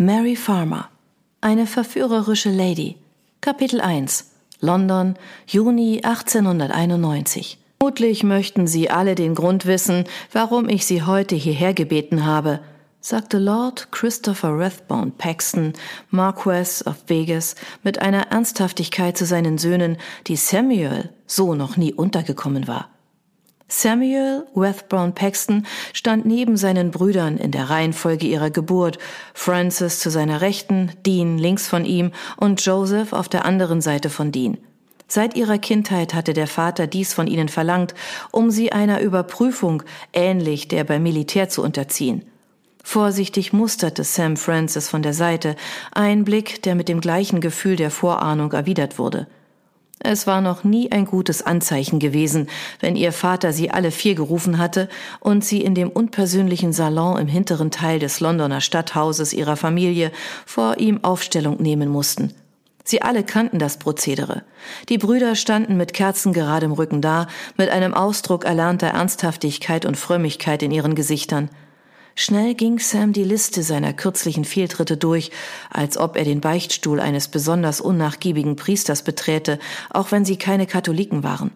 Mary 0.00 0.36
Farmer. 0.36 0.90
Eine 1.40 1.66
verführerische 1.66 2.50
Lady. 2.50 2.98
Kapitel 3.40 3.80
1. 3.80 4.30
London, 4.60 5.16
Juni 5.44 6.02
1891. 6.04 7.58
Vermutlich 7.80 8.22
möchten 8.22 8.68
Sie 8.68 8.90
alle 8.90 9.16
den 9.16 9.34
Grund 9.34 9.66
wissen, 9.66 10.04
warum 10.30 10.68
ich 10.68 10.86
Sie 10.86 11.02
heute 11.02 11.34
hierher 11.34 11.74
gebeten 11.74 12.24
habe, 12.24 12.60
sagte 13.00 13.40
Lord 13.40 13.90
Christopher 13.90 14.56
Rathbone 14.56 15.10
Paxton, 15.18 15.72
Marquess 16.10 16.86
of 16.86 16.94
Vegas, 17.08 17.56
mit 17.82 18.00
einer 18.00 18.28
Ernsthaftigkeit 18.30 19.18
zu 19.18 19.26
seinen 19.26 19.58
Söhnen, 19.58 19.96
die 20.28 20.36
Samuel 20.36 21.10
so 21.26 21.56
noch 21.56 21.76
nie 21.76 21.92
untergekommen 21.92 22.68
war. 22.68 22.88
Samuel 23.70 24.46
Rathbone 24.56 25.12
Paxton 25.12 25.66
stand 25.92 26.24
neben 26.24 26.56
seinen 26.56 26.90
Brüdern 26.90 27.36
in 27.36 27.50
der 27.50 27.68
Reihenfolge 27.68 28.26
ihrer 28.26 28.50
Geburt, 28.50 28.98
Francis 29.34 30.00
zu 30.00 30.08
seiner 30.08 30.40
Rechten, 30.40 30.92
Dean 31.04 31.36
links 31.36 31.68
von 31.68 31.84
ihm 31.84 32.12
und 32.38 32.64
Joseph 32.64 33.12
auf 33.12 33.28
der 33.28 33.44
anderen 33.44 33.82
Seite 33.82 34.08
von 34.08 34.32
Dean. 34.32 34.56
Seit 35.06 35.36
ihrer 35.36 35.58
Kindheit 35.58 36.14
hatte 36.14 36.32
der 36.32 36.46
Vater 36.46 36.86
dies 36.86 37.12
von 37.12 37.26
ihnen 37.26 37.48
verlangt, 37.48 37.94
um 38.30 38.50
sie 38.50 38.72
einer 38.72 39.00
Überprüfung 39.00 39.82
ähnlich 40.14 40.68
der 40.68 40.84
beim 40.84 41.02
Militär 41.02 41.50
zu 41.50 41.62
unterziehen. 41.62 42.24
Vorsichtig 42.82 43.52
musterte 43.52 44.02
Sam 44.02 44.38
Francis 44.38 44.88
von 44.88 45.02
der 45.02 45.12
Seite, 45.12 45.56
ein 45.92 46.24
Blick, 46.24 46.62
der 46.62 46.74
mit 46.74 46.88
dem 46.88 47.02
gleichen 47.02 47.42
Gefühl 47.42 47.76
der 47.76 47.90
Vorahnung 47.90 48.52
erwidert 48.52 48.98
wurde. 48.98 49.26
Es 50.00 50.28
war 50.28 50.40
noch 50.40 50.62
nie 50.62 50.92
ein 50.92 51.06
gutes 51.06 51.42
Anzeichen 51.42 51.98
gewesen, 51.98 52.48
wenn 52.78 52.94
ihr 52.94 53.12
Vater 53.12 53.52
sie 53.52 53.70
alle 53.70 53.90
vier 53.90 54.14
gerufen 54.14 54.58
hatte 54.58 54.88
und 55.18 55.44
sie 55.44 55.60
in 55.60 55.74
dem 55.74 55.90
unpersönlichen 55.90 56.72
Salon 56.72 57.18
im 57.18 57.26
hinteren 57.26 57.70
Teil 57.70 57.98
des 57.98 58.20
Londoner 58.20 58.60
Stadthauses 58.60 59.32
ihrer 59.32 59.56
Familie 59.56 60.12
vor 60.46 60.78
ihm 60.78 61.02
Aufstellung 61.02 61.60
nehmen 61.60 61.88
mussten. 61.88 62.32
Sie 62.84 63.02
alle 63.02 63.22
kannten 63.22 63.58
das 63.58 63.78
Prozedere. 63.78 64.44
Die 64.88 64.96
Brüder 64.96 65.34
standen 65.34 65.76
mit 65.76 65.92
kerzengeradem 65.92 66.72
Rücken 66.72 67.02
da, 67.02 67.26
mit 67.58 67.68
einem 67.68 67.92
Ausdruck 67.92 68.46
erlernter 68.46 68.86
Ernsthaftigkeit 68.86 69.84
und 69.84 69.96
Frömmigkeit 69.96 70.62
in 70.62 70.70
ihren 70.70 70.94
Gesichtern. 70.94 71.50
Schnell 72.20 72.56
ging 72.56 72.80
Sam 72.80 73.12
die 73.12 73.22
Liste 73.22 73.62
seiner 73.62 73.92
kürzlichen 73.92 74.44
Fehltritte 74.44 74.96
durch, 74.96 75.30
als 75.70 75.96
ob 75.96 76.16
er 76.16 76.24
den 76.24 76.40
Beichtstuhl 76.40 76.98
eines 76.98 77.28
besonders 77.28 77.80
unnachgiebigen 77.80 78.56
Priesters 78.56 79.02
beträte, 79.02 79.60
auch 79.90 80.10
wenn 80.10 80.24
sie 80.24 80.36
keine 80.36 80.66
Katholiken 80.66 81.22
waren. 81.22 81.52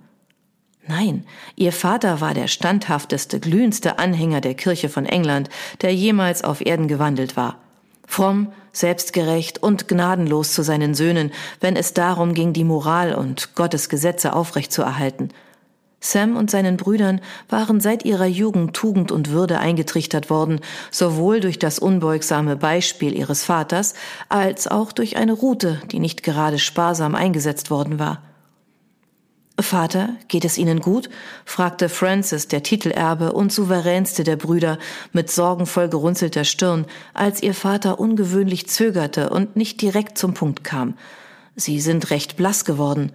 Nein, 0.86 1.24
ihr 1.56 1.72
Vater 1.72 2.20
war 2.20 2.32
der 2.32 2.46
standhafteste, 2.46 3.40
glühendste 3.40 3.98
Anhänger 3.98 4.40
der 4.40 4.54
Kirche 4.54 4.88
von 4.88 5.04
England, 5.04 5.48
der 5.80 5.92
jemals 5.92 6.44
auf 6.44 6.64
Erden 6.64 6.86
gewandelt 6.86 7.36
war 7.36 7.58
fromm, 8.04 8.52
selbstgerecht 8.72 9.62
und 9.62 9.88
gnadenlos 9.88 10.52
zu 10.52 10.62
seinen 10.62 10.94
Söhnen, 10.94 11.32
wenn 11.60 11.76
es 11.76 11.94
darum 11.94 12.34
ging, 12.34 12.52
die 12.52 12.64
Moral 12.64 13.14
und 13.14 13.54
Gottes 13.54 13.88
Gesetze 13.88 14.34
aufrechtzuerhalten. 14.34 15.30
Sam 16.04 16.36
und 16.36 16.50
seinen 16.50 16.76
Brüdern 16.76 17.20
waren 17.48 17.80
seit 17.80 18.04
ihrer 18.04 18.26
Jugend 18.26 18.74
Tugend 18.74 19.12
und 19.12 19.30
Würde 19.30 19.60
eingetrichtert 19.60 20.28
worden, 20.28 20.60
sowohl 20.90 21.38
durch 21.38 21.60
das 21.60 21.78
unbeugsame 21.78 22.56
Beispiel 22.56 23.16
ihres 23.16 23.44
Vaters 23.44 23.94
als 24.28 24.66
auch 24.66 24.90
durch 24.90 25.16
eine 25.16 25.32
Route, 25.32 25.80
die 25.92 26.00
nicht 26.00 26.24
gerade 26.24 26.58
sparsam 26.58 27.14
eingesetzt 27.14 27.70
worden 27.70 28.00
war. 28.00 28.20
Vater, 29.60 30.16
geht 30.26 30.44
es 30.44 30.58
Ihnen 30.58 30.80
gut? 30.80 31.08
fragte 31.44 31.88
Francis, 31.88 32.48
der 32.48 32.64
Titelerbe 32.64 33.32
und 33.32 33.52
souveränste 33.52 34.24
der 34.24 34.36
Brüder, 34.36 34.78
mit 35.12 35.30
sorgenvoll 35.30 35.88
gerunzelter 35.88 36.44
Stirn, 36.44 36.86
als 37.14 37.42
ihr 37.42 37.54
Vater 37.54 38.00
ungewöhnlich 38.00 38.68
zögerte 38.68 39.30
und 39.30 39.54
nicht 39.54 39.80
direkt 39.80 40.18
zum 40.18 40.34
Punkt 40.34 40.64
kam. 40.64 40.94
Sie 41.54 41.80
sind 41.80 42.10
recht 42.10 42.36
blass 42.36 42.64
geworden. 42.64 43.12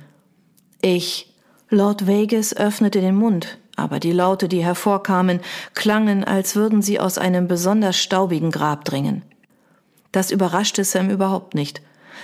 Ich. 0.82 1.34
Lord 1.70 2.08
Vegas 2.08 2.56
öffnete 2.56 3.02
den 3.02 3.16
Mund, 3.16 3.58
aber 3.76 4.00
die 4.00 4.14
Laute, 4.14 4.48
die 4.48 4.64
hervorkamen, 4.64 5.42
klangen, 5.74 6.24
als 6.24 6.56
würden 6.56 6.82
sie 6.82 6.98
aus 6.98 7.18
einem 7.18 7.50
besonders 7.50 7.98
staubigen 7.98 8.52
Grab 8.52 8.86
dringen. 8.86 9.24
Das 10.14 10.32
überraschte 10.32 10.86
Sam 10.86 11.10
überhaupt 11.10 11.56
nicht. 11.56 11.82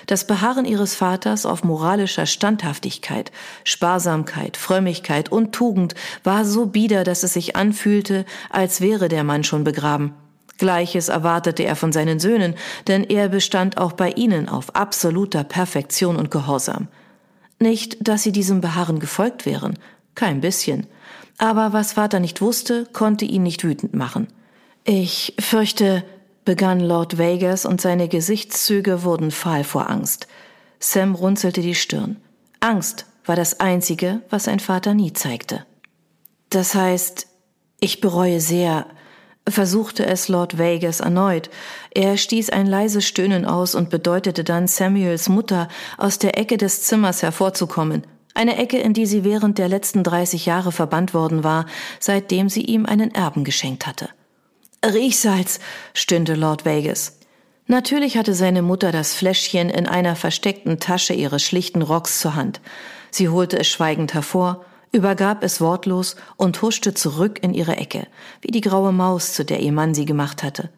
Das 0.07 0.25
Beharren 0.25 0.63
ihres 0.63 0.95
Vaters 0.95 1.45
auf 1.45 1.65
moralischer 1.65 2.25
Standhaftigkeit, 2.25 3.33
Sparsamkeit, 3.65 4.55
Frömmigkeit 4.55 5.29
und 5.29 5.51
Tugend 5.53 5.93
war 6.23 6.45
so 6.45 6.67
bieder, 6.67 7.03
dass 7.03 7.23
es 7.23 7.33
sich 7.33 7.57
anfühlte, 7.57 8.25
als 8.49 8.79
wäre 8.79 9.09
der 9.09 9.25
Mann 9.25 9.43
schon 9.43 9.65
begraben. 9.65 10.13
Gleiches 10.57 11.09
erwartete 11.09 11.63
er 11.63 11.75
von 11.75 11.91
seinen 11.91 12.19
Söhnen, 12.19 12.55
denn 12.87 13.03
er 13.03 13.27
bestand 13.27 13.77
auch 13.77 13.91
bei 13.91 14.11
ihnen 14.11 14.47
auf 14.47 14.73
absoluter 14.75 15.43
Perfektion 15.43 16.15
und 16.15 16.31
Gehorsam. 16.31 16.87
Nicht, 17.59 18.07
dass 18.07 18.23
sie 18.23 18.31
diesem 18.31 18.61
Beharren 18.61 18.99
gefolgt 18.99 19.45
wären, 19.45 19.77
kein 20.15 20.41
bisschen. 20.41 20.87
Aber 21.37 21.73
was 21.73 21.93
Vater 21.93 22.19
nicht 22.19 22.41
wusste, 22.41 22.85
konnte 22.93 23.25
ihn 23.25 23.43
nicht 23.43 23.63
wütend 23.63 23.93
machen. 23.93 24.27
Ich 24.83 25.33
fürchte, 25.39 26.03
begann 26.45 26.79
Lord 26.79 27.17
Vegas 27.17 27.65
und 27.65 27.81
seine 27.81 28.07
Gesichtszüge 28.07 29.03
wurden 29.03 29.31
fahl 29.31 29.63
vor 29.63 29.89
Angst. 29.89 30.27
Sam 30.79 31.15
runzelte 31.15 31.61
die 31.61 31.75
Stirn. 31.75 32.17
Angst 32.59 33.05
war 33.25 33.35
das 33.35 33.59
Einzige, 33.59 34.21
was 34.29 34.45
sein 34.45 34.59
Vater 34.59 34.93
nie 34.93 35.13
zeigte. 35.13 35.65
Das 36.49 36.75
heißt, 36.75 37.27
ich 37.79 38.01
bereue 38.01 38.41
sehr, 38.41 38.85
versuchte 39.47 40.05
es 40.05 40.27
Lord 40.29 40.57
Vegas 40.57 40.99
erneut. 40.99 41.49
Er 41.91 42.17
stieß 42.17 42.49
ein 42.49 42.65
leises 42.65 43.05
Stöhnen 43.05 43.45
aus 43.45 43.75
und 43.75 43.89
bedeutete 43.89 44.43
dann 44.43 44.67
Samuels 44.67 45.29
Mutter, 45.29 45.67
aus 45.97 46.19
der 46.19 46.37
Ecke 46.37 46.57
des 46.57 46.83
Zimmers 46.83 47.21
hervorzukommen. 47.21 48.03
Eine 48.35 48.57
Ecke, 48.57 48.79
in 48.79 48.93
die 48.93 49.05
sie 49.05 49.23
während 49.23 49.57
der 49.57 49.67
letzten 49.67 50.03
30 50.03 50.45
Jahre 50.45 50.71
verbannt 50.71 51.13
worden 51.13 51.43
war, 51.43 51.65
seitdem 51.99 52.49
sie 52.49 52.63
ihm 52.63 52.85
einen 52.85 53.13
Erben 53.13 53.43
geschenkt 53.43 53.85
hatte. 53.85 54.09
Riechsalz, 54.83 55.59
stöhnte 55.93 56.35
Lord 56.35 56.65
Vegas. 56.65 57.19
Natürlich 57.67 58.17
hatte 58.17 58.33
seine 58.33 58.61
Mutter 58.61 58.91
das 58.91 59.13
Fläschchen 59.13 59.69
in 59.69 59.87
einer 59.87 60.15
versteckten 60.15 60.79
Tasche 60.79 61.13
ihres 61.13 61.43
schlichten 61.43 61.81
Rocks 61.81 62.19
zur 62.19 62.35
Hand. 62.35 62.59
Sie 63.09 63.29
holte 63.29 63.57
es 63.59 63.67
schweigend 63.67 64.13
hervor, 64.13 64.65
übergab 64.93 65.43
es 65.43 65.59
wortlos 65.59 66.15
und 66.37 66.61
huschte 66.61 66.93
zurück 66.93 67.39
in 67.41 67.53
ihre 67.53 67.75
Ecke, 67.75 68.07
wie 68.41 68.51
die 68.51 68.61
graue 68.61 68.93
Maus, 68.93 69.33
zu 69.33 69.43
der 69.43 69.59
ihr 69.59 69.73
Mann 69.73 69.93
sie 69.93 70.05
gemacht 70.05 70.43
hatte. 70.43 70.69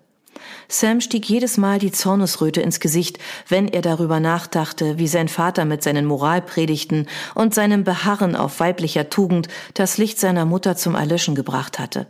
Sam 0.68 1.02
stieg 1.02 1.30
jedes 1.30 1.58
Mal 1.58 1.78
die 1.78 1.92
Zornesröte 1.92 2.62
ins 2.62 2.80
Gesicht, 2.80 3.20
wenn 3.48 3.68
er 3.68 3.82
darüber 3.82 4.20
nachdachte, 4.20 4.98
wie 4.98 5.08
sein 5.08 5.28
Vater 5.28 5.66
mit 5.66 5.84
seinen 5.84 6.06
Moralpredigten 6.06 7.08
und 7.36 7.54
seinem 7.54 7.84
Beharren 7.84 8.36
auf 8.36 8.60
weiblicher 8.60 9.10
Tugend 9.10 9.48
das 9.76 9.98
Licht 9.98 10.20
seiner 10.20 10.46
Mutter 10.46 10.76
zum 10.76 10.96
Erlöschen 10.96 11.36
gebracht 11.36 11.78
hatte. 11.78 12.08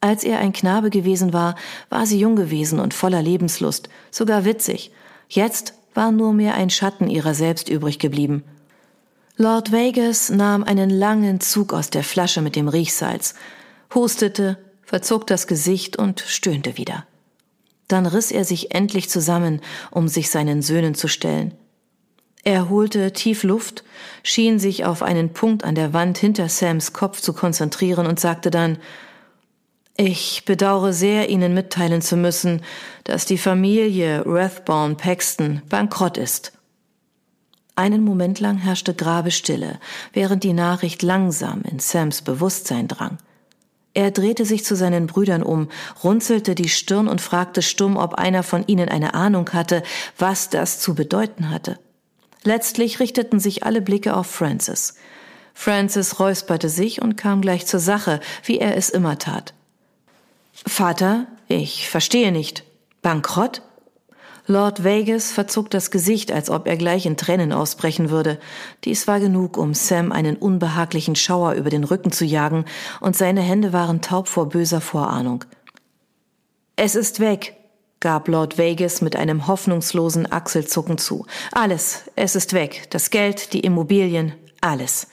Als 0.00 0.24
er 0.24 0.38
ein 0.38 0.52
Knabe 0.52 0.90
gewesen 0.90 1.32
war, 1.32 1.56
war 1.88 2.06
sie 2.06 2.18
jung 2.18 2.36
gewesen 2.36 2.78
und 2.80 2.94
voller 2.94 3.22
Lebenslust, 3.22 3.88
sogar 4.10 4.44
witzig. 4.44 4.92
Jetzt 5.28 5.74
war 5.94 6.12
nur 6.12 6.32
mehr 6.32 6.54
ein 6.54 6.70
Schatten 6.70 7.08
ihrer 7.08 7.34
selbst 7.34 7.68
übrig 7.68 7.98
geblieben. 7.98 8.44
Lord 9.40 9.70
Vegas 9.70 10.30
nahm 10.30 10.64
einen 10.64 10.90
langen 10.90 11.38
Zug 11.38 11.72
aus 11.72 11.90
der 11.90 12.02
Flasche 12.02 12.42
mit 12.42 12.56
dem 12.56 12.66
Riechsalz, 12.66 13.34
hustete, 13.94 14.58
verzog 14.82 15.28
das 15.28 15.46
Gesicht 15.46 15.96
und 15.96 16.18
stöhnte 16.26 16.76
wieder. 16.76 17.06
Dann 17.86 18.06
riss 18.06 18.32
er 18.32 18.44
sich 18.44 18.74
endlich 18.74 19.08
zusammen, 19.08 19.60
um 19.92 20.08
sich 20.08 20.30
seinen 20.30 20.60
Söhnen 20.60 20.96
zu 20.96 21.06
stellen. 21.06 21.54
Er 22.42 22.68
holte 22.68 23.12
tief 23.12 23.44
Luft, 23.44 23.84
schien 24.24 24.58
sich 24.58 24.84
auf 24.84 25.04
einen 25.04 25.32
Punkt 25.32 25.62
an 25.62 25.76
der 25.76 25.92
Wand 25.92 26.18
hinter 26.18 26.48
Sams 26.48 26.92
Kopf 26.92 27.20
zu 27.20 27.32
konzentrieren 27.32 28.08
und 28.08 28.18
sagte 28.18 28.50
dann 28.50 28.78
ich 29.96 30.44
bedauere 30.44 30.92
sehr, 30.92 31.28
Ihnen 31.28 31.54
mitteilen 31.54 32.02
zu 32.02 32.16
müssen, 32.16 32.62
dass 33.02 33.24
die 33.24 33.38
Familie 33.38 34.22
Rathbone 34.26 34.94
Paxton 34.96 35.62
bankrott 35.68 36.16
ist. 36.16 36.57
Einen 37.78 38.02
Moment 38.02 38.40
lang 38.40 38.58
herrschte 38.58 38.92
Grabestille, 38.92 39.78
während 40.12 40.42
die 40.42 40.52
Nachricht 40.52 41.00
langsam 41.04 41.62
in 41.62 41.78
Sams 41.78 42.22
Bewusstsein 42.22 42.88
drang. 42.88 43.18
Er 43.94 44.10
drehte 44.10 44.44
sich 44.44 44.64
zu 44.64 44.74
seinen 44.74 45.06
Brüdern 45.06 45.44
um, 45.44 45.68
runzelte 46.02 46.56
die 46.56 46.70
Stirn 46.70 47.06
und 47.06 47.20
fragte 47.20 47.62
stumm, 47.62 47.96
ob 47.96 48.14
einer 48.14 48.42
von 48.42 48.66
ihnen 48.66 48.88
eine 48.88 49.14
Ahnung 49.14 49.48
hatte, 49.52 49.84
was 50.18 50.50
das 50.50 50.80
zu 50.80 50.96
bedeuten 50.96 51.50
hatte. 51.50 51.78
Letztlich 52.42 52.98
richteten 52.98 53.38
sich 53.38 53.62
alle 53.62 53.80
Blicke 53.80 54.16
auf 54.16 54.26
Francis. 54.26 54.96
Francis 55.54 56.18
räusperte 56.18 56.70
sich 56.70 57.00
und 57.00 57.16
kam 57.16 57.42
gleich 57.42 57.64
zur 57.64 57.78
Sache, 57.78 58.18
wie 58.42 58.58
er 58.58 58.76
es 58.76 58.90
immer 58.90 59.20
tat. 59.20 59.54
Vater, 60.66 61.28
ich 61.46 61.88
verstehe 61.88 62.32
nicht. 62.32 62.64
Bankrott? 63.02 63.62
Lord 64.50 64.82
Vegas 64.82 65.30
verzog 65.30 65.68
das 65.70 65.90
Gesicht, 65.90 66.32
als 66.32 66.48
ob 66.48 66.66
er 66.66 66.78
gleich 66.78 67.04
in 67.04 67.18
Tränen 67.18 67.52
ausbrechen 67.52 68.08
würde. 68.08 68.40
Dies 68.84 69.06
war 69.06 69.20
genug, 69.20 69.58
um 69.58 69.74
Sam 69.74 70.10
einen 70.10 70.36
unbehaglichen 70.36 71.16
Schauer 71.16 71.52
über 71.52 71.68
den 71.68 71.84
Rücken 71.84 72.12
zu 72.12 72.24
jagen, 72.24 72.64
und 73.00 73.14
seine 73.14 73.42
Hände 73.42 73.74
waren 73.74 74.00
taub 74.00 74.26
vor 74.26 74.48
böser 74.48 74.80
Vorahnung. 74.80 75.44
Es 76.76 76.94
ist 76.94 77.20
weg, 77.20 77.58
gab 78.00 78.26
Lord 78.26 78.56
Vegas 78.56 79.02
mit 79.02 79.16
einem 79.16 79.48
hoffnungslosen 79.48 80.32
Achselzucken 80.32 80.96
zu. 80.96 81.26
Alles, 81.52 82.04
es 82.16 82.34
ist 82.34 82.54
weg. 82.54 82.86
Das 82.88 83.10
Geld, 83.10 83.52
die 83.52 83.60
Immobilien, 83.60 84.32
alles. 84.62 85.08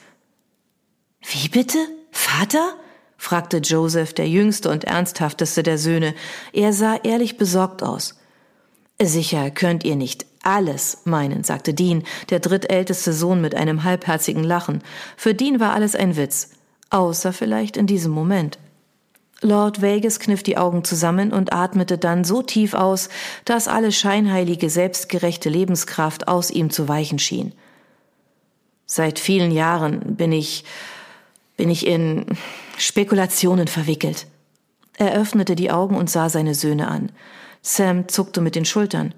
Wie 1.20 1.50
bitte? 1.50 1.78
Vater? 2.10 2.72
fragte 3.18 3.58
Joseph, 3.58 4.14
der 4.14 4.30
jüngste 4.30 4.70
und 4.70 4.84
ernsthafteste 4.84 5.62
der 5.62 5.76
Söhne. 5.76 6.14
Er 6.54 6.72
sah 6.72 6.96
ehrlich 6.96 7.36
besorgt 7.36 7.82
aus. 7.82 8.14
Sicher 9.00 9.50
könnt 9.50 9.84
ihr 9.84 9.96
nicht 9.96 10.26
alles 10.42 11.02
meinen, 11.04 11.44
sagte 11.44 11.74
Dean, 11.74 12.04
der 12.30 12.40
drittälteste 12.40 13.12
Sohn 13.12 13.40
mit 13.40 13.54
einem 13.54 13.84
halbherzigen 13.84 14.44
Lachen. 14.44 14.82
Für 15.16 15.34
Dean 15.34 15.60
war 15.60 15.74
alles 15.74 15.94
ein 15.94 16.16
Witz, 16.16 16.50
außer 16.90 17.32
vielleicht 17.32 17.76
in 17.76 17.86
diesem 17.86 18.12
Moment. 18.12 18.58
Lord 19.42 19.82
Vegas 19.82 20.18
kniff 20.18 20.42
die 20.42 20.56
Augen 20.56 20.82
zusammen 20.84 21.32
und 21.32 21.52
atmete 21.52 21.98
dann 21.98 22.24
so 22.24 22.42
tief 22.42 22.72
aus, 22.72 23.10
dass 23.44 23.68
alle 23.68 23.92
scheinheilige, 23.92 24.70
selbstgerechte 24.70 25.50
Lebenskraft 25.50 26.26
aus 26.26 26.50
ihm 26.50 26.70
zu 26.70 26.88
weichen 26.88 27.18
schien. 27.18 27.52
Seit 28.86 29.18
vielen 29.18 29.50
Jahren 29.50 30.16
bin 30.16 30.32
ich, 30.32 30.64
bin 31.56 31.68
ich 31.68 31.86
in 31.86 32.24
Spekulationen 32.78 33.68
verwickelt. 33.68 34.26
Er 34.96 35.12
öffnete 35.12 35.54
die 35.54 35.70
Augen 35.70 35.96
und 35.96 36.08
sah 36.08 36.30
seine 36.30 36.54
Söhne 36.54 36.88
an. 36.88 37.10
Sam 37.68 38.06
zuckte 38.06 38.40
mit 38.40 38.54
den 38.54 38.64
Schultern. 38.64 39.12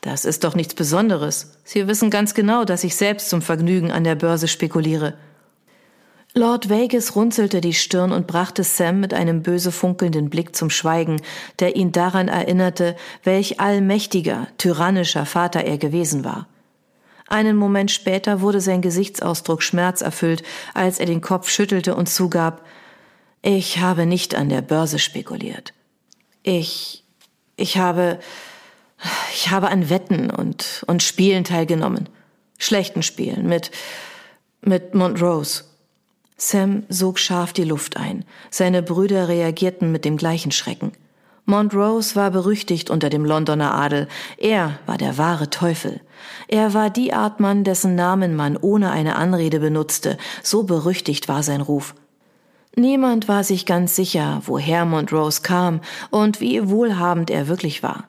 Das 0.00 0.24
ist 0.24 0.44
doch 0.44 0.54
nichts 0.54 0.74
Besonderes. 0.74 1.58
Sie 1.64 1.88
wissen 1.88 2.08
ganz 2.08 2.34
genau, 2.34 2.64
dass 2.64 2.84
ich 2.84 2.94
selbst 2.94 3.28
zum 3.28 3.42
Vergnügen 3.42 3.90
an 3.90 4.04
der 4.04 4.14
Börse 4.14 4.46
spekuliere. 4.46 5.14
Lord 6.32 6.68
Vegas 6.68 7.16
runzelte 7.16 7.60
die 7.60 7.74
Stirn 7.74 8.12
und 8.12 8.28
brachte 8.28 8.62
Sam 8.62 9.00
mit 9.00 9.12
einem 9.12 9.42
böse 9.42 9.72
funkelnden 9.72 10.30
Blick 10.30 10.54
zum 10.54 10.70
Schweigen, 10.70 11.20
der 11.58 11.74
ihn 11.74 11.90
daran 11.90 12.28
erinnerte, 12.28 12.94
welch 13.24 13.58
allmächtiger, 13.58 14.46
tyrannischer 14.56 15.26
Vater 15.26 15.64
er 15.64 15.76
gewesen 15.76 16.24
war. 16.24 16.46
Einen 17.26 17.56
Moment 17.56 17.90
später 17.90 18.40
wurde 18.40 18.60
sein 18.60 18.82
Gesichtsausdruck 18.82 19.64
schmerzerfüllt, 19.64 20.44
als 20.74 21.00
er 21.00 21.06
den 21.06 21.20
Kopf 21.20 21.50
schüttelte 21.50 21.96
und 21.96 22.08
zugab, 22.08 22.64
ich 23.42 23.78
habe 23.78 24.06
nicht 24.06 24.36
an 24.36 24.48
der 24.48 24.62
Börse 24.62 25.00
spekuliert. 25.00 25.74
Ich, 26.44 27.04
ich 27.60 27.78
habe, 27.78 28.18
ich 29.34 29.50
habe 29.50 29.68
an 29.68 29.90
Wetten 29.90 30.30
und, 30.30 30.84
und 30.86 31.02
Spielen 31.02 31.44
teilgenommen. 31.44 32.08
Schlechten 32.58 33.02
Spielen 33.02 33.46
mit, 33.48 33.70
mit 34.60 34.94
Montrose. 34.94 35.64
Sam 36.36 36.84
sog 36.88 37.18
scharf 37.18 37.52
die 37.52 37.64
Luft 37.64 37.96
ein. 37.96 38.24
Seine 38.50 38.82
Brüder 38.82 39.28
reagierten 39.28 39.92
mit 39.92 40.04
dem 40.04 40.16
gleichen 40.16 40.52
Schrecken. 40.52 40.92
Montrose 41.44 42.16
war 42.16 42.30
berüchtigt 42.30 42.90
unter 42.90 43.10
dem 43.10 43.24
Londoner 43.24 43.74
Adel. 43.74 44.08
Er 44.38 44.78
war 44.86 44.96
der 44.96 45.18
wahre 45.18 45.50
Teufel. 45.50 46.00
Er 46.48 46.74
war 46.74 46.90
die 46.90 47.12
Art 47.12 47.40
Mann, 47.40 47.64
dessen 47.64 47.94
Namen 47.94 48.36
man 48.36 48.56
ohne 48.56 48.90
eine 48.90 49.16
Anrede 49.16 49.60
benutzte. 49.60 50.16
So 50.42 50.62
berüchtigt 50.62 51.28
war 51.28 51.42
sein 51.42 51.60
Ruf. 51.60 51.94
Niemand 52.76 53.28
war 53.28 53.44
sich 53.44 53.66
ganz 53.66 53.96
sicher, 53.96 54.42
woher 54.46 54.84
Montrose 54.84 55.42
kam 55.42 55.80
und 56.10 56.40
wie 56.40 56.68
wohlhabend 56.68 57.30
er 57.30 57.48
wirklich 57.48 57.82
war. 57.82 58.04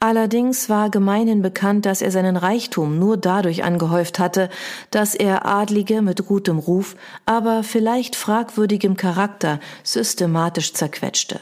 Allerdings 0.00 0.68
war 0.68 0.90
gemeinhin 0.90 1.42
bekannt, 1.42 1.86
dass 1.86 2.02
er 2.02 2.10
seinen 2.10 2.36
Reichtum 2.36 2.98
nur 2.98 3.16
dadurch 3.16 3.62
angehäuft 3.62 4.18
hatte, 4.18 4.48
dass 4.90 5.14
er 5.14 5.46
Adlige 5.46 6.02
mit 6.02 6.26
gutem 6.26 6.58
Ruf, 6.58 6.96
aber 7.26 7.62
vielleicht 7.62 8.16
fragwürdigem 8.16 8.96
Charakter 8.96 9.60
systematisch 9.82 10.72
zerquetschte. 10.72 11.40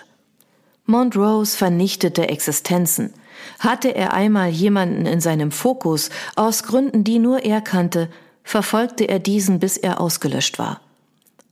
Montrose 0.84 1.56
vernichtete 1.56 2.28
Existenzen. 2.28 3.12
Hatte 3.58 3.94
er 3.94 4.14
einmal 4.14 4.48
jemanden 4.48 5.06
in 5.06 5.20
seinem 5.20 5.52
Fokus, 5.52 6.10
aus 6.34 6.64
Gründen, 6.64 7.04
die 7.04 7.18
nur 7.18 7.44
er 7.44 7.60
kannte, 7.60 8.08
verfolgte 8.42 9.04
er 9.04 9.18
diesen, 9.18 9.60
bis 9.60 9.76
er 9.76 10.00
ausgelöscht 10.00 10.58
war. 10.58 10.80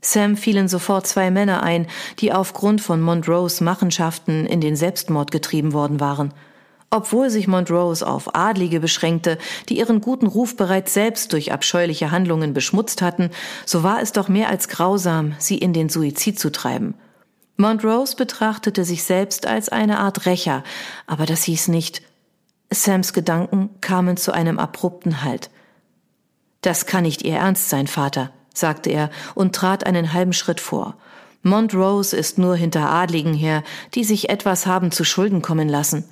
Sam 0.01 0.37
fielen 0.37 0.69
sofort 0.69 1.07
zwei 1.07 1.31
Männer 1.31 1.63
ein, 1.63 1.87
die 2.19 2.33
aufgrund 2.33 2.81
von 2.81 3.01
Montrose 3.01 3.65
Machenschaften 3.65 4.47
in 4.47 4.61
den 4.61 4.77
Selbstmord 4.77 5.31
getrieben 5.31 5.73
worden 5.73 6.01
waren– 6.01 6.33
obwohl 6.91 7.31
sich 7.31 7.49
Montrose 7.49 8.07
auf 8.07 8.35
Adlige 8.35 8.81
beschränkte, 8.81 9.39
die 9.69 9.79
ihren 9.79 10.01
guten 10.01 10.27
Ruf 10.27 10.57
bereits 10.57 10.95
selbst 10.95 11.33
durch 11.33 11.53
abscheuliche 11.53 12.11
Handlungen 12.11 12.55
beschmutzt 12.55 13.03
hatten, 13.03 13.31
so 13.65 13.83
war 13.83 14.01
es 14.01 14.13
doch 14.13 14.29
mehr 14.29 14.49
als 14.49 14.69
grausam, 14.69 15.35
sie 15.39 15.59
in 15.59 15.73
den 15.73 15.89
Suizid 15.89 16.39
zu 16.39 16.51
treiben. 16.51 16.95
Montrose 17.57 18.17
betrachtete 18.17 18.85
sich 18.85 19.03
selbst 19.03 19.47
als 19.47 19.69
eine 19.69 19.99
Art 19.99 20.27
Rächer, 20.27 20.63
aber 21.07 21.27
das 21.27 21.43
hieß 21.43 21.69
nicht. 21.69 22.03
Sams 22.71 23.13
Gedanken 23.13 23.71
kamen 23.81 24.17
zu 24.17 24.33
einem 24.33 24.59
abrupten 24.59 25.23
Halt. 25.23 25.51
Das 26.61 26.87
kann 26.87 27.03
nicht 27.03 27.23
Ihr 27.23 27.37
Ernst 27.37 27.69
sein, 27.69 27.87
Vater, 27.87 28.31
sagte 28.58 28.91
er 28.91 29.11
und 29.35 29.55
trat 29.55 29.87
einen 29.87 30.12
halben 30.12 30.32
Schritt 30.32 30.61
vor. 30.61 30.97
Montrose 31.43 32.17
ist 32.17 32.38
nur 32.38 32.56
hinter 32.56 32.91
Adligen 32.91 33.35
her, 33.35 33.62
die 33.94 34.05
sich 34.05 34.29
etwas 34.29 34.67
haben 34.67 34.91
zu 34.91 35.05
Schulden 35.05 35.43
kommen 35.43 35.69
lassen. 35.69 36.05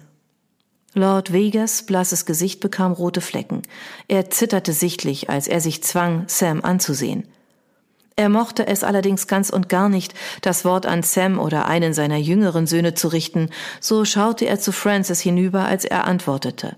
Lord 0.94 1.32
Vegas 1.32 1.82
blasses 1.82 2.25
Gesicht 2.25 2.61
bekam 2.61 2.93
rote 2.93 3.20
Flecken. 3.20 3.62
Er 4.06 4.31
zitterte 4.31 4.73
sichtlich, 4.73 5.29
als 5.29 5.49
er 5.49 5.61
sich 5.61 5.82
zwang, 5.82 6.25
Sam 6.29 6.61
anzusehen. 6.62 7.26
Er 8.17 8.29
mochte 8.29 8.69
es 8.69 8.85
allerdings 8.85 9.26
ganz 9.26 9.50
und 9.50 9.69
gar 9.69 9.88
nicht, 9.88 10.14
das 10.40 10.64
Wort 10.64 10.87
an 10.87 11.02
Sam 11.02 11.40
oder 11.40 11.67
einen 11.67 11.94
seiner 11.94 12.17
jüngeren 12.17 12.69
Söhne 12.69 12.94
zu 12.94 13.08
richten, 13.08 13.50
so 13.81 14.05
schaute 14.05 14.47
er 14.47 14.61
zu 14.61 14.70
Francis 14.70 15.20
hinüber, 15.20 15.64
als 15.64 15.85
er 15.85 16.05
antwortete. 16.06 16.76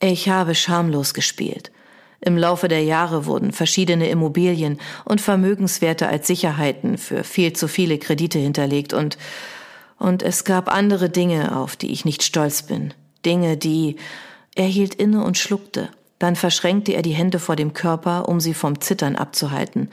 Ich 0.00 0.30
habe 0.30 0.54
schamlos 0.54 1.12
gespielt. 1.12 1.70
Im 2.20 2.36
Laufe 2.36 2.68
der 2.68 2.82
Jahre 2.82 3.26
wurden 3.26 3.52
verschiedene 3.52 4.10
Immobilien 4.10 4.78
und 5.04 5.20
Vermögenswerte 5.20 6.08
als 6.08 6.26
Sicherheiten 6.26 6.98
für 6.98 7.24
viel 7.24 7.52
zu 7.54 7.66
viele 7.66 7.98
Kredite 7.98 8.38
hinterlegt 8.38 8.92
und 8.92 9.18
und 9.98 10.22
es 10.22 10.44
gab 10.44 10.72
andere 10.72 11.10
Dinge, 11.10 11.54
auf 11.54 11.76
die 11.76 11.92
ich 11.92 12.06
nicht 12.06 12.22
stolz 12.22 12.62
bin. 12.62 12.94
Dinge, 13.26 13.58
die 13.58 13.96
er 14.54 14.64
hielt 14.64 14.94
inne 14.94 15.22
und 15.22 15.36
schluckte. 15.36 15.90
Dann 16.18 16.36
verschränkte 16.36 16.92
er 16.92 17.02
die 17.02 17.12
Hände 17.12 17.38
vor 17.38 17.54
dem 17.54 17.74
Körper, 17.74 18.26
um 18.28 18.40
sie 18.40 18.54
vom 18.54 18.80
Zittern 18.80 19.14
abzuhalten. 19.14 19.90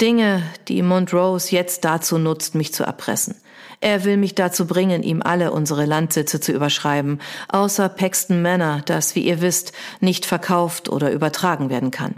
Dinge, 0.00 0.42
die 0.68 0.82
Montrose 0.82 1.52
jetzt 1.52 1.84
dazu 1.84 2.16
nutzt, 2.16 2.54
mich 2.54 2.72
zu 2.72 2.82
erpressen. 2.82 3.36
Er 3.82 4.04
will 4.04 4.16
mich 4.16 4.36
dazu 4.36 4.68
bringen, 4.68 5.02
ihm 5.02 5.22
alle 5.22 5.50
unsere 5.50 5.86
Landsitze 5.86 6.38
zu 6.38 6.52
überschreiben, 6.52 7.20
außer 7.48 7.88
Paxton 7.88 8.40
Manor, 8.40 8.80
das, 8.84 9.16
wie 9.16 9.26
ihr 9.26 9.40
wisst, 9.40 9.72
nicht 9.98 10.24
verkauft 10.24 10.88
oder 10.88 11.10
übertragen 11.10 11.68
werden 11.68 11.90
kann. 11.90 12.14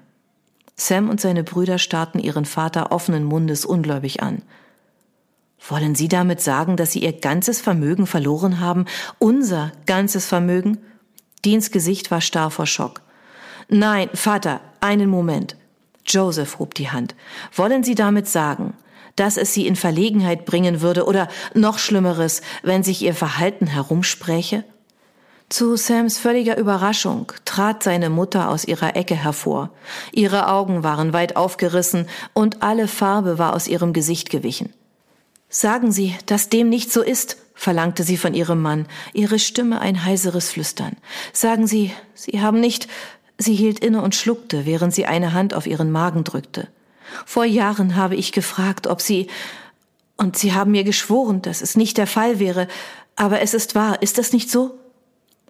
Sam 0.77 1.09
und 1.09 1.23
seine 1.23 1.43
Brüder 1.43 1.79
starrten 1.79 2.19
ihren 2.19 2.45
Vater 2.45 2.93
offenen 2.93 3.25
Mundes 3.25 3.65
ungläubig 3.65 4.23
an. 4.23 4.43
Wollen 5.67 5.95
Sie 5.95 6.09
damit 6.09 6.43
sagen, 6.43 6.77
dass 6.77 6.93
Sie 6.93 7.03
Ihr 7.03 7.19
ganzes 7.19 7.62
Vermögen 7.62 8.07
verloren 8.07 8.61
haben? 8.61 8.85
Unser 9.19 9.73
ganzes 9.87 10.27
Vermögen? 10.27 10.77
Deans 11.47 11.71
Gesicht 11.71 12.11
war 12.11 12.21
starr 12.21 12.50
vor 12.50 12.67
Schock. 12.67 13.00
Nein, 13.71 14.11
Vater, 14.12 14.61
einen 14.81 15.09
Moment. 15.09 15.57
Joseph 16.05 16.59
hob 16.59 16.75
die 16.75 16.91
Hand. 16.91 17.15
Wollen 17.55 17.83
Sie 17.83 17.95
damit 17.95 18.29
sagen, 18.29 18.75
dass 19.16 19.37
es 19.37 19.54
Sie 19.54 19.66
in 19.66 19.76
Verlegenheit 19.76 20.44
bringen 20.44 20.80
würde 20.80 21.06
oder 21.06 21.28
noch 21.54 21.78
Schlimmeres, 21.78 22.42
wenn 22.62 22.83
sich 22.83 23.02
Ihr 23.02 23.14
Verhalten 23.14 23.66
herumspräche? 23.66 24.64
Zu 25.49 25.76
Sams 25.76 26.18
völliger 26.18 26.56
Überraschung 26.56 27.30
trat 27.44 27.83
seine 27.83 28.11
Mutter 28.11 28.49
aus 28.49 28.64
ihrer 28.64 28.97
Ecke 28.97 29.14
hervor. 29.14 29.71
Ihre 30.11 30.49
Augen 30.49 30.83
waren 30.83 31.12
weit 31.12 31.37
aufgerissen 31.37 32.09
und 32.33 32.62
alle 32.62 32.88
Farbe 32.88 33.38
war 33.38 33.54
aus 33.54 33.68
ihrem 33.68 33.92
Gesicht 33.92 34.30
gewichen. 34.30 34.73
Sagen 35.49 35.92
Sie, 35.92 36.16
dass 36.26 36.49
dem 36.49 36.68
nicht 36.68 36.90
so 36.90 37.02
ist, 37.02 37.37
verlangte 37.54 38.02
sie 38.02 38.16
von 38.16 38.35
ihrem 38.35 38.61
Mann, 38.61 38.87
ihre 39.12 39.38
Stimme 39.38 39.80
ein 39.80 40.04
heiseres 40.04 40.50
Flüstern. 40.50 40.97
Sagen 41.33 41.66
Sie, 41.68 41.92
Sie 42.14 42.40
haben 42.40 42.59
nicht. 42.59 42.88
Sie 43.38 43.54
hielt 43.54 43.78
inne 43.78 44.02
und 44.02 44.14
schluckte, 44.14 44.66
während 44.66 44.94
sie 44.94 45.06
eine 45.06 45.33
Hand 45.33 45.54
auf 45.54 45.66
ihren 45.66 45.90
Magen 45.90 46.25
drückte. 46.25 46.68
Vor 47.26 47.44
Jahren 47.44 47.97
habe 47.97 48.16
ich 48.16 48.33
gefragt, 48.33 48.87
ob 48.87 49.00
Sie. 49.00 49.28
Und 50.16 50.37
Sie 50.37 50.52
haben 50.52 50.71
mir 50.71 50.85
geschworen, 50.85 51.42
dass 51.42 51.62
es 51.62 51.76
nicht 51.76 51.99
der 51.99 52.06
Fall 52.06 52.38
wäre. 52.38 52.68
Aber 53.16 53.40
es 53.40 53.54
ist 53.54 53.75
wahr, 53.75 54.02
ist 54.02 54.18
das 54.18 54.33
nicht 54.33 54.50
so? 54.50 54.78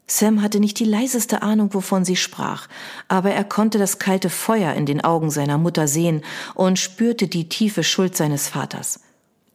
Sam 0.07 0.43
hatte 0.43 0.61
nicht 0.61 0.79
die 0.79 0.85
leiseste 0.85 1.43
Ahnung, 1.43 1.73
wovon 1.73 2.05
sie 2.05 2.17
sprach, 2.17 2.69
aber 3.09 3.31
er 3.31 3.45
konnte 3.45 3.79
das 3.79 3.99
kalte 3.99 4.29
Feuer 4.29 4.75
in 4.75 4.85
den 4.85 5.03
Augen 5.03 5.31
seiner 5.31 5.57
Mutter 5.57 5.89
sehen 5.89 6.23
und 6.55 6.79
spürte 6.79 7.27
die 7.27 7.49
tiefe 7.49 7.83
Schuld 7.83 8.15
seines 8.15 8.49
Vaters. 8.49 9.01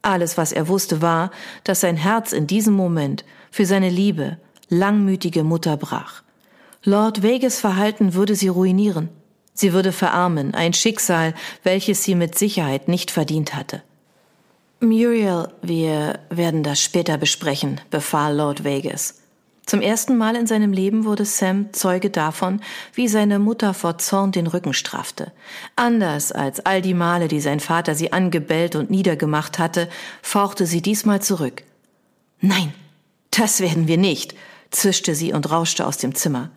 Alles, 0.02 0.36
was 0.36 0.50
er 0.50 0.66
wusste, 0.66 1.02
war, 1.02 1.30
dass 1.62 1.80
sein 1.80 1.96
Herz 1.96 2.32
in 2.32 2.48
diesem 2.48 2.74
Moment 2.74 3.24
für 3.52 3.64
seine 3.64 3.90
liebe, 3.90 4.38
langmütige 4.68 5.44
Mutter 5.44 5.76
brach. 5.76 6.22
Lord 6.82 7.22
Vegas 7.22 7.60
Verhalten 7.60 8.14
würde 8.14 8.34
sie 8.34 8.48
ruinieren. 8.48 9.10
Sie 9.60 9.74
würde 9.74 9.92
verarmen, 9.92 10.54
ein 10.54 10.72
Schicksal, 10.72 11.34
welches 11.64 12.02
sie 12.02 12.14
mit 12.14 12.38
Sicherheit 12.38 12.88
nicht 12.88 13.10
verdient 13.10 13.54
hatte. 13.54 13.82
Muriel, 14.80 15.48
wir 15.60 16.18
werden 16.30 16.62
das 16.62 16.80
später 16.80 17.18
besprechen, 17.18 17.78
befahl 17.90 18.34
Lord 18.36 18.64
Vegas. 18.64 19.20
Zum 19.66 19.82
ersten 19.82 20.16
Mal 20.16 20.34
in 20.36 20.46
seinem 20.46 20.72
Leben 20.72 21.04
wurde 21.04 21.26
Sam 21.26 21.74
Zeuge 21.74 22.08
davon, 22.08 22.62
wie 22.94 23.06
seine 23.06 23.38
Mutter 23.38 23.74
vor 23.74 23.98
Zorn 23.98 24.32
den 24.32 24.46
Rücken 24.46 24.72
straffte. 24.72 25.30
Anders 25.76 26.32
als 26.32 26.64
all 26.64 26.80
die 26.80 26.94
Male, 26.94 27.28
die 27.28 27.42
sein 27.42 27.60
Vater 27.60 27.94
sie 27.94 28.14
angebellt 28.14 28.76
und 28.76 28.88
niedergemacht 28.88 29.58
hatte, 29.58 29.90
fauchte 30.22 30.64
sie 30.64 30.80
diesmal 30.80 31.20
zurück. 31.20 31.64
Nein, 32.40 32.72
das 33.30 33.60
werden 33.60 33.88
wir 33.88 33.98
nicht, 33.98 34.34
zischte 34.70 35.14
sie 35.14 35.34
und 35.34 35.50
rauschte 35.50 35.86
aus 35.86 35.98
dem 35.98 36.14
Zimmer. 36.14 36.50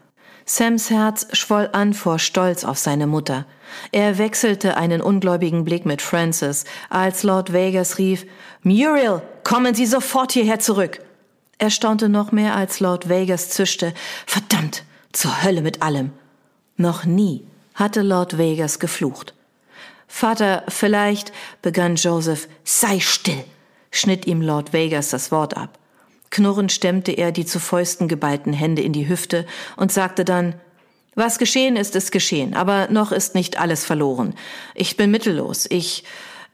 Sams 0.46 0.90
Herz 0.90 1.28
schwoll 1.34 1.70
an 1.72 1.94
vor 1.94 2.20
Stolz 2.20 2.64
auf 2.64 2.78
seine 2.78 3.08
Mutter. 3.08 3.46
Er 3.92 4.18
wechselte 4.18 4.78
einen 4.78 5.02
ungläubigen 5.02 5.64
Blick 5.64 5.86
mit 5.86 6.02
Francis, 6.02 6.66
als 6.90 7.24
Lord 7.24 7.54
Vegas 7.54 7.98
rief, 7.98 8.26
Muriel, 8.62 9.22
kommen 9.44 9.74
Sie 9.74 9.86
sofort 9.86 10.34
hierher 10.34 10.60
zurück. 10.60 11.00
Er 11.58 11.70
staunte 11.70 12.10
noch 12.10 12.32
mehr, 12.32 12.56
als 12.56 12.80
Lord 12.80 13.10
Vegas 13.10 13.50
zischte, 13.50 13.94
verdammt, 14.26 14.84
zur 15.12 15.44
Hölle 15.44 15.62
mit 15.62 15.82
allem. 15.82 16.12
Noch 16.76 17.06
nie 17.06 17.46
hatte 17.76 18.02
Lord 18.02 18.38
Vegas 18.38 18.80
geflucht. 18.80 19.34
Vater, 20.08 20.64
vielleicht, 20.68 21.32
begann 21.62 21.96
Joseph, 21.96 22.48
sei 22.64 23.00
still, 23.00 23.44
schnitt 23.92 24.28
ihm 24.28 24.42
Lord 24.42 24.74
Vegas 24.74 25.10
das 25.10 25.32
Wort 25.32 25.58
ab. 25.58 25.80
Knurrend 26.34 26.72
stemmte 26.72 27.12
er 27.12 27.32
die 27.32 27.46
zu 27.46 27.60
Fäusten 27.60 28.08
geballten 28.08 28.54
Hände 28.54 28.82
in 28.82 28.92
die 28.92 29.08
Hüfte 29.08 29.46
und 29.78 29.92
sagte 29.92 30.26
dann, 30.26 30.56
was 31.14 31.38
geschehen 31.38 31.76
ist, 31.76 31.96
ist 31.96 32.12
geschehen, 32.12 32.56
aber 32.56 32.88
noch 32.90 33.12
ist 33.12 33.36
nicht 33.36 33.60
alles 33.60 33.86
verloren. 33.86 34.34
Ich 34.74 34.98
bin 34.98 35.12
mittellos. 35.12 35.68
Ich, 35.70 36.04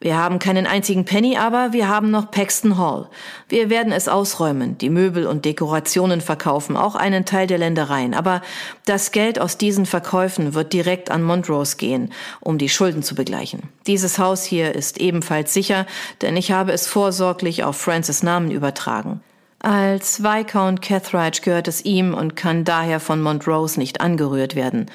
wir 0.01 0.17
haben 0.17 0.38
keinen 0.38 0.67
einzigen 0.67 1.05
Penny, 1.05 1.38
aber 1.38 1.71
wir 1.71 1.88
haben 1.88 2.12
noch 2.12 2.29
Paxton 2.29 2.77
Hall. 2.77 3.07
Wir 3.48 3.69
werden 3.69 3.93
es 3.93 4.09
ausräumen, 4.09 4.77
die 4.77 4.89
Möbel 4.89 5.25
und 5.25 5.45
Dekorationen 5.45 6.19
verkaufen, 6.19 6.75
auch 6.75 6.95
einen 6.95 7.24
Teil 7.24 7.48
der 7.48 7.59
Ländereien. 7.59 8.13
Aber 8.13 8.41
das 8.86 9.13
Geld 9.13 9.39
aus 9.39 9.57
diesen 9.57 9.86
Verkäufen 9.86 10.55
wird 10.55 10.74
direkt 10.74 11.09
an 11.09 11.24
Montrose 11.24 11.77
gehen, 11.77 12.12
um 12.41 12.57
die 12.57 12.67
Schulden 12.67 13.01
zu 13.01 13.15
begleichen. 13.15 13.62
Dieses 13.88 14.19
Haus 14.19 14.43
hier 14.43 14.75
ist 14.75 15.00
ebenfalls 15.00 15.53
sicher, 15.53 15.86
denn 16.21 16.36
ich 16.36 16.51
habe 16.51 16.74
es 16.74 16.86
vorsorglich 16.86 17.63
auf 17.63 17.77
Francis 17.77 18.24
Namen 18.24 18.51
übertragen. 18.51 19.21
Als 19.61 20.23
Viscount 20.23 20.81
Cathridge 20.81 21.41
gehört 21.43 21.67
es 21.67 21.83
ihm 21.83 22.13
und 22.13 22.37
kann 22.37 22.63
daher 22.63 23.01
von 23.01 23.21
Montrose 23.21 23.77
nicht 23.77 23.99
angerührt 23.99 24.55
werden. 24.55 24.85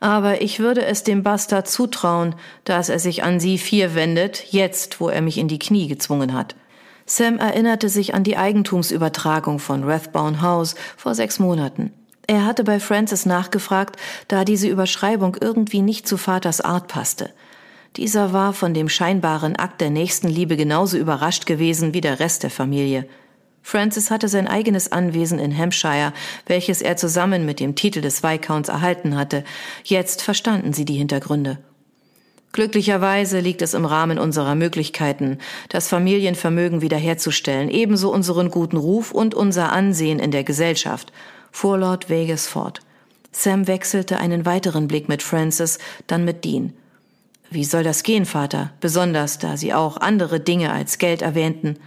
Aber 0.00 0.42
ich 0.42 0.58
würde 0.58 0.84
es 0.84 1.04
dem 1.04 1.22
Bastard 1.22 1.68
zutrauen, 1.68 2.34
dass 2.64 2.90
er 2.90 2.98
sich 2.98 3.22
an 3.22 3.40
sie 3.40 3.56
vier 3.56 3.94
wendet, 3.94 4.52
jetzt, 4.52 5.00
wo 5.00 5.08
er 5.08 5.22
mich 5.22 5.38
in 5.38 5.48
die 5.48 5.58
Knie 5.58 5.88
gezwungen 5.88 6.34
hat. 6.34 6.54
Sam 7.06 7.38
erinnerte 7.38 7.88
sich 7.88 8.14
an 8.14 8.22
die 8.22 8.36
Eigentumsübertragung 8.36 9.58
von 9.58 9.84
Rathbone 9.84 10.42
House 10.42 10.74
vor 10.96 11.14
sechs 11.14 11.38
Monaten. 11.38 11.92
Er 12.26 12.44
hatte 12.44 12.62
bei 12.62 12.78
Francis 12.78 13.26
nachgefragt, 13.26 13.96
da 14.28 14.44
diese 14.44 14.68
Überschreibung 14.68 15.36
irgendwie 15.40 15.82
nicht 15.82 16.06
zu 16.06 16.16
Vaters 16.16 16.60
Art 16.60 16.88
passte. 16.88 17.30
Dieser 17.96 18.32
war 18.32 18.52
von 18.52 18.74
dem 18.74 18.88
scheinbaren 18.88 19.56
Akt 19.56 19.80
der 19.80 19.90
Nächstenliebe 19.90 20.56
genauso 20.56 20.96
überrascht 20.98 21.46
gewesen 21.46 21.94
wie 21.94 22.00
der 22.00 22.20
Rest 22.20 22.42
der 22.42 22.50
Familie. 22.50 23.08
Francis 23.62 24.10
hatte 24.10 24.28
sein 24.28 24.48
eigenes 24.48 24.90
Anwesen 24.90 25.38
in 25.38 25.56
Hampshire, 25.56 26.12
welches 26.46 26.82
er 26.82 26.96
zusammen 26.96 27.44
mit 27.44 27.60
dem 27.60 27.74
Titel 27.74 28.00
des 28.00 28.22
Viscounts 28.22 28.68
erhalten 28.68 29.16
hatte. 29.16 29.44
Jetzt 29.84 30.22
verstanden 30.22 30.72
sie 30.72 30.84
die 30.84 30.94
Hintergründe. 30.94 31.58
Glücklicherweise 32.52 33.38
liegt 33.38 33.62
es 33.62 33.74
im 33.74 33.84
Rahmen 33.84 34.18
unserer 34.18 34.56
Möglichkeiten, 34.56 35.38
das 35.68 35.86
Familienvermögen 35.86 36.80
wiederherzustellen, 36.80 37.70
ebenso 37.70 38.12
unseren 38.12 38.50
guten 38.50 38.76
Ruf 38.76 39.12
und 39.12 39.34
unser 39.34 39.70
Ansehen 39.72 40.18
in 40.18 40.32
der 40.32 40.42
Gesellschaft, 40.42 41.12
fuhr 41.52 41.78
Lord 41.78 42.10
Vegas 42.10 42.48
fort. 42.48 42.80
Sam 43.30 43.68
wechselte 43.68 44.18
einen 44.18 44.46
weiteren 44.46 44.88
Blick 44.88 45.08
mit 45.08 45.22
Francis, 45.22 45.78
dann 46.08 46.24
mit 46.24 46.44
Dean. 46.44 46.72
Wie 47.50 47.64
soll 47.64 47.84
das 47.84 48.02
gehen, 48.02 48.26
Vater, 48.26 48.72
besonders 48.80 49.38
da 49.38 49.56
Sie 49.56 49.72
auch 49.72 49.96
andere 49.96 50.40
Dinge 50.40 50.72
als 50.72 50.98
Geld 50.98 51.22
erwähnten? 51.22 51.78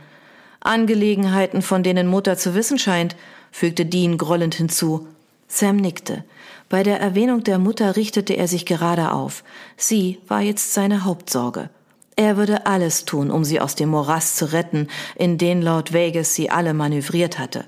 Angelegenheiten, 0.63 1.61
von 1.61 1.83
denen 1.83 2.07
Mutter 2.07 2.37
zu 2.37 2.55
wissen 2.55 2.79
scheint, 2.79 3.15
fügte 3.51 3.85
Dean 3.85 4.17
grollend 4.17 4.55
hinzu. 4.55 5.07
Sam 5.47 5.75
nickte. 5.75 6.23
Bei 6.69 6.81
der 6.81 6.99
Erwähnung 6.99 7.43
der 7.43 7.59
Mutter 7.59 7.95
richtete 7.95 8.33
er 8.33 8.47
sich 8.47 8.65
gerade 8.65 9.11
auf. 9.11 9.43
Sie 9.77 10.19
war 10.27 10.41
jetzt 10.41 10.73
seine 10.73 11.03
Hauptsorge. 11.03 11.69
Er 12.15 12.37
würde 12.37 12.65
alles 12.65 13.05
tun, 13.05 13.29
um 13.29 13.43
sie 13.43 13.59
aus 13.59 13.75
dem 13.75 13.89
Morast 13.89 14.37
zu 14.37 14.51
retten, 14.53 14.87
in 15.15 15.37
den 15.37 15.61
Lord 15.61 15.93
Vegas 15.93 16.33
sie 16.33 16.49
alle 16.49 16.73
manövriert 16.73 17.39
hatte. 17.39 17.65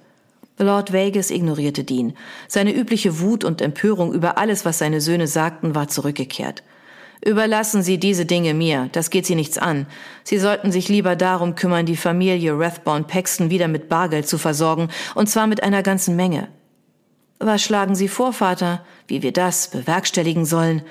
Lord 0.58 0.94
Vegas 0.94 1.32
ignorierte 1.32 1.84
Dean. 1.84 2.14
Seine 2.48 2.74
übliche 2.74 3.20
Wut 3.20 3.44
und 3.44 3.62
Empörung 3.62 4.14
über 4.14 4.38
alles, 4.38 4.64
was 4.64 4.78
seine 4.78 5.02
Söhne 5.02 5.28
sagten, 5.28 5.76
war 5.76 5.90
zurückgekehrt. 5.90 6.64
Überlassen 7.24 7.82
Sie 7.82 7.98
diese 7.98 8.26
Dinge 8.26 8.54
mir, 8.54 8.90
das 8.92 9.10
geht 9.10 9.26
Sie 9.26 9.36
nichts 9.36 9.58
an. 9.58 9.88
Sie 10.24 10.38
sollten 10.38 10.72
sich 10.72 10.90
lieber 10.90 11.16
darum 11.16 11.56
kümmern, 11.56 11.86
die 11.86 11.98
Familie 11.98 12.58
Rathbone 12.58 13.04
Paxton 13.04 13.50
wieder 13.50 13.68
mit 13.68 13.90
Bargeld 13.90 14.28
zu 14.28 14.38
versorgen, 14.38 14.90
und 15.16 15.30
zwar 15.30 15.48
mit 15.48 15.64
einer 15.64 15.84
ganzen 15.84 16.16
Menge. 16.16 16.50
Was 17.40 17.62
schlagen 17.62 17.96
Sie 17.96 18.08
vor, 18.08 18.34
Vater, 18.34 18.86
wie 19.08 19.22
wir 19.22 19.34
das 19.34 19.70
bewerkstelligen 19.70 20.46
sollen? 20.46 20.82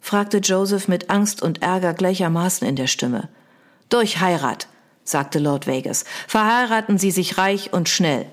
fragte 0.00 0.38
Joseph 0.38 0.86
mit 0.86 1.08
Angst 1.08 1.42
und 1.42 1.62
Ärger 1.62 1.94
gleichermaßen 1.94 2.66
in 2.66 2.76
der 2.76 2.86
Stimme. 2.86 3.28
Durch 3.88 4.20
Heirat, 4.20 4.68
sagte 5.02 5.38
Lord 5.38 5.66
Vegas. 5.66 6.04
Verheiraten 6.26 6.98
Sie 6.98 7.10
sich 7.10 7.38
reich 7.38 7.72
und 7.72 7.88
schnell. 7.88 8.26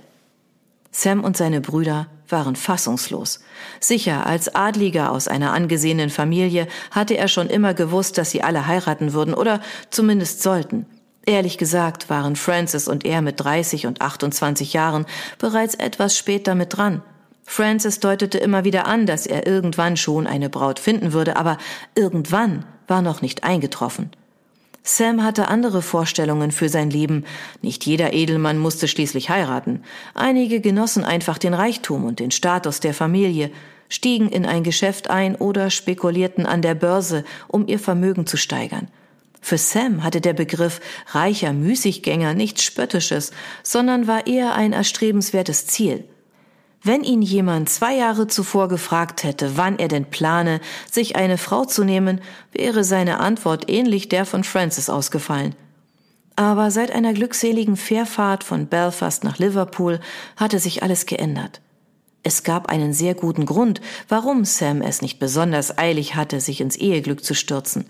Sam 0.92 1.24
und 1.24 1.38
seine 1.38 1.62
Brüder 1.62 2.08
waren 2.32 2.56
fassungslos. 2.56 3.40
Sicher, 3.80 4.26
als 4.26 4.54
Adliger 4.54 5.12
aus 5.12 5.28
einer 5.28 5.54
angesehenen 5.54 6.10
Familie 6.10 6.68
hatte 6.92 7.18
er 7.18 7.28
schon 7.28 7.50
immer 7.50 7.74
gewusst, 7.74 8.18
dass 8.18 8.32
sie 8.32 8.44
alle 8.44 8.68
heiraten 8.68 9.14
würden 9.14 9.34
oder 9.34 9.62
zumindest 9.90 10.42
sollten. 10.42 10.86
Ehrlich 11.26 11.58
gesagt 11.58 12.10
waren 12.10 12.36
Francis 12.36 12.88
und 12.88 13.06
er 13.06 13.22
mit 13.22 13.40
30 13.40 13.86
und 13.86 14.02
28 14.02 14.74
Jahren 14.74 15.06
bereits 15.38 15.76
etwas 15.76 16.18
später 16.18 16.56
mit 16.56 16.76
dran. 16.76 17.04
Francis 17.44 18.00
deutete 18.00 18.38
immer 18.38 18.64
wieder 18.64 18.88
an, 18.88 19.06
dass 19.06 19.28
er 19.28 19.46
irgendwann 19.46 19.98
schon 19.98 20.26
eine 20.26 20.50
Braut 20.50 20.80
finden 20.80 21.14
würde, 21.14 21.36
aber 21.36 21.58
irgendwann 21.96 22.66
war 22.88 23.02
noch 23.02 23.22
nicht 23.22 23.44
eingetroffen. 23.44 24.12
Sam 24.84 25.24
hatte 25.24 25.48
andere 25.48 25.82
Vorstellungen 25.82 26.52
für 26.52 26.68
sein 26.68 26.90
Leben. 26.90 27.26
Nicht 27.62 27.86
jeder 27.86 28.14
Edelmann 28.14 28.58
musste 28.58 28.88
schließlich 28.88 29.30
heiraten. 29.30 29.84
Einige 30.16 30.60
genossen 30.60 31.04
einfach 31.04 31.38
den 31.38 31.54
Reichtum 31.54 32.04
und 32.04 32.20
den 32.20 32.32
Status 32.32 32.80
der 32.80 32.94
Familie, 32.94 33.52
stiegen 33.90 34.30
in 34.30 34.46
ein 34.46 34.64
Geschäft 34.64 35.10
ein 35.10 35.36
oder 35.36 35.70
spekulierten 35.70 36.46
an 36.46 36.62
der 36.62 36.76
Börse, 36.76 37.26
um 37.48 37.68
ihr 37.68 37.78
Vermögen 37.78 38.26
zu 38.26 38.38
steigern. 38.38 38.88
Für 39.42 39.58
Sam 39.58 40.04
hatte 40.04 40.22
der 40.22 40.34
Begriff 40.34 40.80
reicher 41.08 41.52
Müßiggänger 41.52 42.34
nichts 42.34 42.64
Spöttisches, 42.64 43.32
sondern 43.64 44.08
war 44.08 44.28
eher 44.28 44.56
ein 44.56 44.72
erstrebenswertes 44.72 45.68
Ziel. 45.68 46.06
Wenn 46.84 47.04
ihn 47.04 47.22
jemand 47.22 47.70
zwei 47.70 47.96
Jahre 47.96 48.26
zuvor 48.26 48.68
gefragt 48.68 49.24
hätte, 49.24 49.56
wann 49.56 49.78
er 49.78 49.88
denn 49.88 50.06
plane, 50.06 50.60
sich 50.90 51.16
eine 51.16 51.38
Frau 51.38 51.64
zu 51.64 51.84
nehmen, 51.84 52.22
wäre 52.52 52.84
seine 52.84 53.20
Antwort 53.20 53.70
ähnlich 53.70 54.10
der 54.10 54.26
von 54.26 54.44
Francis 54.44 54.90
ausgefallen. 54.90 55.54
Aber 56.36 56.72
seit 56.72 56.92
einer 56.92 57.14
glückseligen 57.14 57.78
Fährfahrt 57.78 58.44
von 58.44 58.66
Belfast 58.66 59.24
nach 59.24 59.38
Liverpool 59.38 60.00
hatte 60.38 60.58
sich 60.58 60.82
alles 60.82 61.06
geändert. 61.06 61.62
Es 62.24 62.44
gab 62.44 62.70
einen 62.70 62.94
sehr 62.94 63.14
guten 63.14 63.46
Grund, 63.46 63.80
warum 64.08 64.44
Sam 64.44 64.82
es 64.82 65.04
nicht 65.04 65.20
besonders 65.20 65.78
eilig 65.78 66.16
hatte, 66.16 66.40
sich 66.40 66.62
ins 66.62 66.78
Eheglück 66.78 67.24
zu 67.24 67.36
stürzen. 67.36 67.86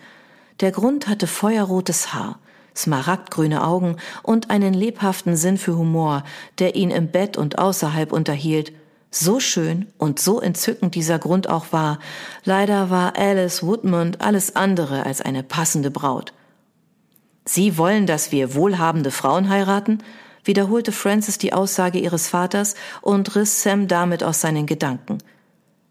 Der 0.60 0.72
Grund 0.72 1.08
hatte 1.08 1.28
feuerrotes 1.28 2.14
Haar, 2.14 2.40
smaragdgrüne 2.76 3.64
Augen 3.64 3.96
und 4.22 4.50
einen 4.50 4.74
lebhaften 4.74 5.38
Sinn 5.38 5.58
für 5.58 5.78
Humor, 5.78 6.24
der 6.60 6.76
ihn 6.76 6.92
im 6.92 7.08
Bett 7.08 7.38
und 7.38 7.58
außerhalb 7.58 8.12
unterhielt 8.12 8.74
so 9.12 9.40
schön 9.40 9.88
und 9.98 10.20
so 10.20 10.40
entzückend 10.40 10.96
dieser 10.96 11.20
Grund 11.20 11.50
auch 11.50 11.68
war, 11.72 12.00
leider 12.44 12.90
war 12.90 13.18
Alice 13.18 13.62
Woodmond 13.62 14.22
alles 14.22 14.56
andere 14.56 15.06
als 15.06 15.22
eine 15.22 15.44
passende 15.44 15.92
Braut. 15.92 16.34
Sie 17.46 17.78
wollen, 17.78 18.08
dass 18.08 18.32
wir 18.32 18.56
wohlhabende 18.56 19.12
Frauen 19.12 19.50
heiraten? 19.50 20.00
wiederholte 20.44 20.92
Francis 20.92 21.38
die 21.38 21.54
Aussage 21.54 22.00
ihres 22.00 22.28
Vaters 22.28 22.76
und 23.02 23.36
riss 23.36 23.64
Sam 23.64 23.88
damit 23.88 24.24
aus 24.24 24.42
seinen 24.42 24.66
Gedanken. 24.66 25.20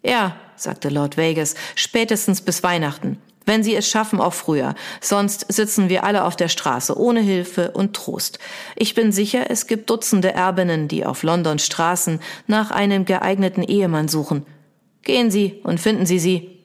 Ja, 0.03 0.37
sagte 0.57 0.89
Lord 0.89 1.17
Vegas, 1.17 1.55
spätestens 1.75 2.41
bis 2.41 2.63
Weihnachten. 2.63 3.19
Wenn 3.47 3.63
Sie 3.63 3.75
es 3.75 3.89
schaffen, 3.89 4.21
auch 4.21 4.35
früher. 4.35 4.75
Sonst 5.01 5.47
sitzen 5.53 5.89
wir 5.89 6.05
alle 6.05 6.25
auf 6.25 6.37
der 6.37 6.49
Straße, 6.49 6.97
ohne 6.99 7.21
Hilfe 7.21 7.73
und 7.73 7.95
Trost. 7.95 8.39
Ich 8.77 8.95
bin 8.95 9.13
sicher, 9.13 9.51
es 9.51 9.67
gibt 9.67 9.91
Dutzende 9.91 10.33
Erbinnen, 10.33 10.89
die 10.89 11.05
auf 11.05 11.23
Londons 11.23 11.65
Straßen 11.65 12.21
nach 12.47 12.71
einem 12.71 13.05
geeigneten 13.05 13.63
Ehemann 13.63 14.09
suchen. 14.09 14.47
Gehen 15.03 15.31
Sie 15.31 15.61
und 15.65 15.81
finden 15.81 16.07
Sie 16.07 16.19
sie. 16.19 16.59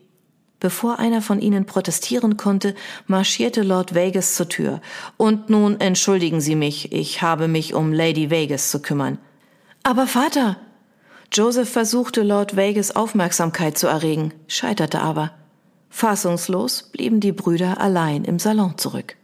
Bevor 0.60 1.00
einer 1.00 1.22
von 1.22 1.42
ihnen 1.42 1.66
protestieren 1.66 2.38
konnte, 2.38 2.76
marschierte 3.08 3.62
Lord 3.62 3.94
Vegas 3.94 4.36
zur 4.36 4.50
Tür. 4.50 4.82
Und 5.18 5.50
nun 5.50 5.80
entschuldigen 5.80 6.42
Sie 6.42 6.56
mich, 6.56 6.92
ich 6.92 7.22
habe 7.22 7.48
mich 7.48 7.74
um 7.74 7.94
Lady 7.94 8.30
Vegas 8.30 8.72
zu 8.72 8.82
kümmern. 8.82 9.18
Aber 9.84 10.08
Vater! 10.08 10.58
Joseph 11.32 11.70
versuchte 11.70 12.24
Lord 12.24 12.56
Vegas 12.56 12.96
Aufmerksamkeit 12.96 13.78
zu 13.78 13.88
erregen, 13.88 14.34
scheiterte 14.48 15.02
aber. 15.02 15.32
Fassungslos 15.98 16.84
blieben 16.84 17.22
die 17.22 17.32
Brüder 17.32 17.80
allein 17.80 18.26
im 18.26 18.38
Salon 18.38 18.78
zurück. 18.78 19.16